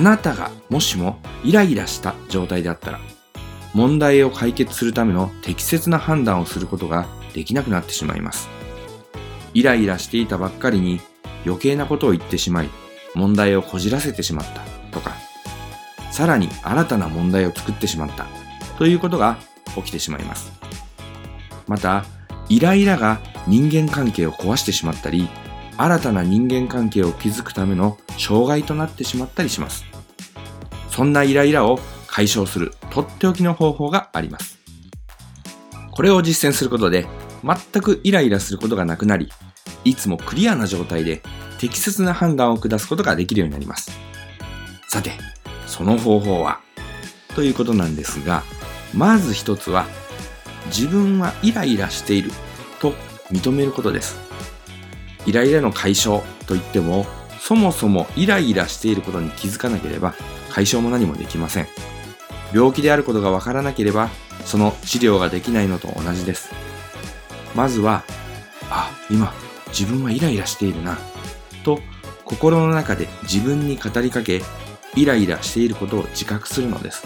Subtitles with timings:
[0.00, 3.00] あなたがもしもイライラした状態であったら
[3.74, 8.48] 問題を解決するための適切な判断をすることができなくなってしまいます。
[9.52, 11.02] イライラしていたばっかりに
[11.44, 12.70] 余計なことを言ってしまい、
[13.14, 15.12] 問題をこじらせてしまったとか、
[16.10, 18.26] さらに新たな問題を作ってしまった
[18.78, 19.36] ということが
[19.76, 20.50] 起きてしまいます。
[21.68, 22.06] また、
[22.48, 25.28] イライラが人間関係を壊してしまったり、
[25.76, 29.89] 新たな人間関係を築くための障害となってしまったりします。
[30.90, 34.58] そんなイライラを解消するとっておきの方法があります。
[35.92, 37.06] これを実践することで
[37.44, 39.30] 全くイライラすることがなくなり、
[39.84, 41.22] いつもクリアな状態で
[41.58, 43.92] 適切な判断を下すことができるようになります。
[44.88, 45.12] さて、
[45.66, 46.60] その方法は？
[47.34, 48.42] ということなんですが、
[48.92, 49.86] まず一つは
[50.66, 52.32] 自分はイライラしている
[52.80, 52.94] と
[53.30, 54.18] 認めることです。
[55.26, 57.06] イライラの解消といっても、
[57.38, 60.14] そもそもイライラしていることに気づかなければ
[60.50, 61.68] 解消も何もできません。
[62.52, 64.10] 病気であることがわからなければ、
[64.44, 66.50] その治療ができないのと同じです。
[67.54, 68.02] まずは、
[68.70, 69.32] あ、今、
[69.68, 70.98] 自分はイライラしているな、
[71.64, 71.80] と
[72.24, 74.42] 心の中で自分に語りかけ、
[74.96, 77.04] イライラしていることを自覚するのです。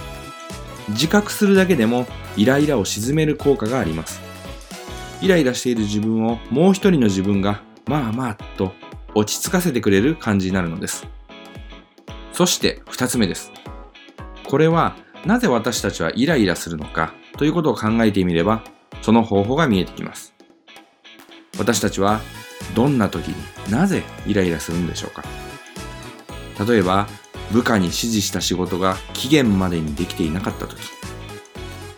[0.91, 2.07] 自覚するだけでも
[2.37, 4.21] イライラを鎮める効果があります。
[5.23, 8.73] イライラしている自分をもう一人の自分がまあまあと
[9.15, 11.07] 落ち着かせてくれる感じになるのです。
[12.35, 13.53] そして二つ目です。
[14.45, 18.65] これはなぜ私たちはイライラするのかということを考えてみれば、
[19.03, 20.35] その方法が見えてきます。
[21.59, 22.21] 私たちは
[22.75, 25.23] どんな時になぜイライラするんでしょうか
[26.67, 27.07] 例えば、
[27.53, 30.83] 部下に指示した仕事が期限までにできていなかった時、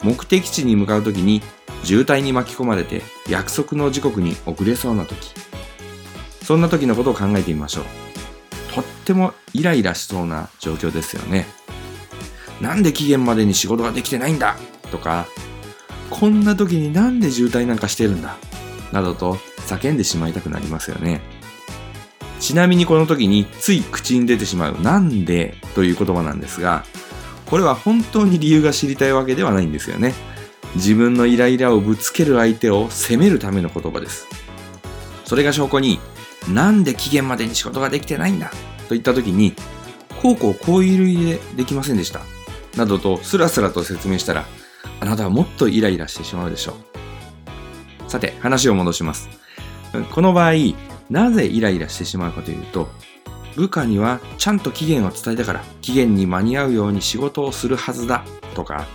[0.03, 1.41] 目的地に向かう時に
[1.83, 5.33] 渋滞に巻き込まれて約束の時刻に遅れそうな時、
[6.43, 8.06] そんな時のことを考えてみましょう。
[8.77, 11.47] とってもイライラしそうな状況ですよね。
[12.61, 14.57] なんで期限までに仕事ができてないんだ？
[14.91, 15.27] とか、
[16.11, 18.37] こんな時になんで渋滞なんかしてるんだ？
[18.93, 19.35] などと
[19.67, 21.23] 叫んでしまいたくなりますよね。
[22.39, 26.85] ちなみにこの時につい口に出てしまうなんでという言葉なんですが、
[27.47, 30.13] これは本当に理由が知りたいわけではないんですよね。
[30.75, 34.27] 自分のイライラをぶつける相手を責めるための言葉です。
[35.25, 35.99] それが証拠に、
[36.49, 38.51] なんで期限までに仕事ができてないんだ？
[38.89, 39.55] と言った時に、
[40.23, 42.21] こうこうこういう理由でできませんでした
[42.77, 44.47] などとスラスラと説明したら、
[45.01, 46.77] あなたはもっとイライラしてしまうでしょ
[48.07, 48.11] う。
[48.11, 49.29] さて、話を戻します。
[50.13, 50.53] この場合、
[51.11, 52.89] なぜイライラしてしまうかというと、
[53.57, 58.25] 部下にはちゃんと期限を伝えたから、期限に間に合うように仕事をするはずだ
[58.55, 58.87] とか、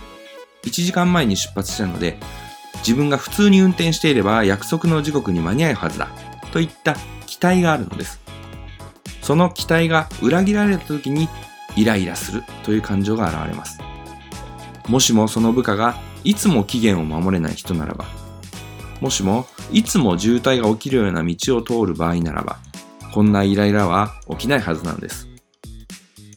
[0.64, 2.18] 1時間前に出発したので、
[2.76, 6.08] 自分が普通に運転していれば約束の時刻に間に合うはずだ
[6.52, 6.96] といった
[7.42, 8.20] 待があるのです。
[9.22, 11.28] その期待が裏切られた時に
[11.76, 13.78] イライラするという感情が現れます。
[14.88, 18.04] もしもその部下がいつも期限を守れない人ならば、
[19.00, 22.58] もしもいつも渋滞が起きるような道を通る場合ならば、
[23.12, 25.28] こんなイライラは起きないはずなんです。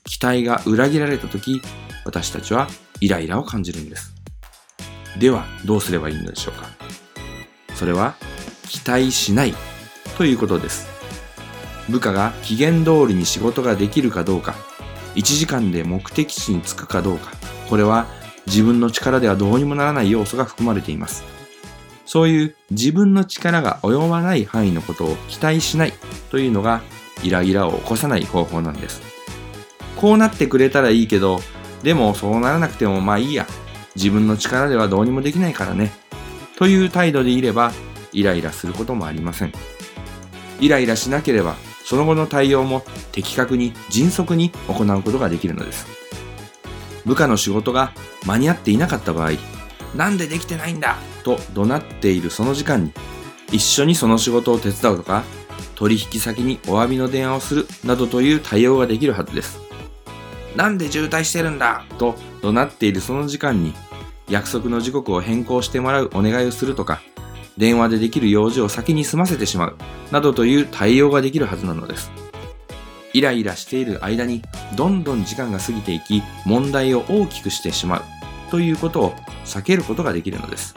[0.03, 1.61] 期待が裏切られた時、
[2.05, 2.67] 私たちは
[3.01, 4.13] イライラを感じるんです。
[5.19, 6.67] では、どうすればいいのでしょうか
[7.75, 8.15] それは、
[8.67, 9.53] 期待しない
[10.17, 10.94] ということです。
[11.89, 14.55] 部下が期限通りに仕事ができるかどうか
[15.15, 17.31] 1時間で目的地に着くかどうか、
[17.69, 18.07] これは
[18.47, 21.23] 自分の力ではどうにもならない要素が含まれています。
[22.05, 25.93] そういう自分の力が及ばない範囲のことを期待しない
[26.29, 26.81] というのが
[27.23, 29.01] イライラを起こさない方法なんです。
[29.95, 31.39] こうなってくれたらいいけど、
[31.81, 33.47] でもそうならなくてもまあいいや。
[33.95, 35.93] 自分の力ではどうにもできないからね。
[36.57, 37.71] という態度でいれば
[38.11, 39.53] イライラすることもありません。
[40.59, 41.55] イライラしなければ
[41.85, 45.85] その後の対応も的確に迅速に行うことができるのです。
[47.05, 47.93] 部下の仕事が
[48.25, 49.33] 間に合っていなかった場合、
[49.95, 50.97] なんでできてないんだ？
[51.23, 52.91] と怒鳴っているその時間に、
[53.51, 55.23] 一緒にその仕事を手伝うとか、
[55.75, 59.59] 取引先にお詫びの電話をするなどという対応ができるはずです。
[60.55, 61.85] なんで渋滞してるんだ？
[61.99, 63.75] と怒鳴っているその時間に、
[64.27, 66.99] 約束の時刻を変更してもらうお願いをするとか、
[67.57, 69.77] 電話でできる用事を先に済ませてしまう、
[70.11, 72.11] などという対応ができるはずなのです。
[73.15, 74.41] イライラしている間に
[74.75, 78.01] どんどん時間が過ぎていき問題を大きくしてしまう
[78.51, 79.13] ということを
[79.45, 80.75] 避けることができるのです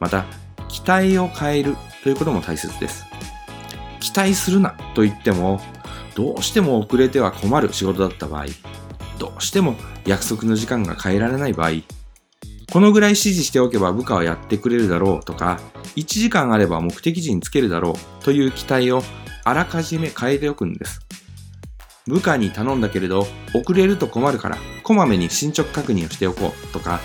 [0.00, 0.24] また
[0.68, 3.06] 期待を変えるということも大切です
[4.00, 5.60] 期待するなと言っても
[6.16, 8.46] どうしても遅れては困る仕事だった場合
[9.20, 9.76] どうしても
[10.06, 11.70] 約束の時間が変えられない場合
[12.72, 15.60] このぐらい指示しておけば部下はやってくれるだろうとか
[15.96, 19.02] 1時間あれば目的地につけるだろうという期待を
[19.44, 21.00] あらかじめ変えておくんです。
[22.06, 27.00] 部下に頼んだけれど遅れると困るからこまめに進捗確認をしておこうとか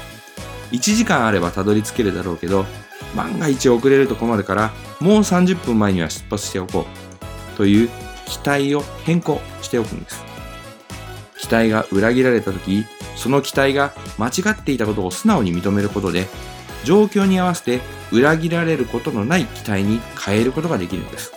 [0.72, 2.66] 1時間あればたどり着けるだろうけど
[3.16, 6.86] 万が一遅れると困るからもう30分前には出発しておこ
[7.54, 7.90] うという
[8.26, 10.25] 期待を変更しておくんです。
[11.46, 16.28] 期待が裏切られた時その期待が間違っていたことを素直に認めることで
[16.84, 17.82] 状況に合わせて
[18.12, 21.34] 裏切られることのない期待に変えることができるんです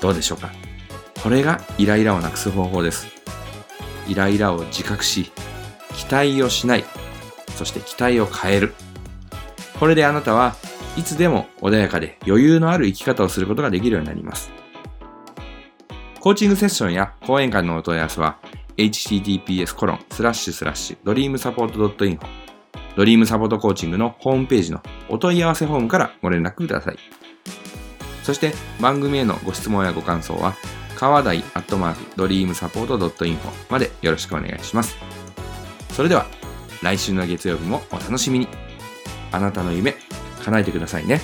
[0.00, 0.50] どうでしょうか？
[1.22, 3.08] これがイライラをなくす方法です。
[4.06, 5.32] イライラを自覚し、
[5.96, 6.84] 期待をしない、
[7.56, 8.74] そして期待を変える。
[9.80, 10.54] これであなたは
[10.96, 14.52] いつでも穏やかで余裕のある生き方をすることができるようになります。
[16.20, 18.38] コーチングセッションや講演会のお問い合わせは
[18.78, 22.20] https コロンスラッシュスラッシュドリームサポート .info
[22.96, 26.98] ドリームサポートコーチングのホームページのお問い合わせフォームからご連絡ください。
[28.22, 30.54] そして番組へのご質問やご感想は
[30.96, 33.38] 川台アットマークドリームサポート .info
[33.70, 34.96] までよろしくお願いします。
[35.92, 36.26] それでは
[36.82, 38.48] 来週の月曜日もお楽しみに。
[39.32, 39.94] あなたの夢
[40.44, 41.20] 叶えてくださいね。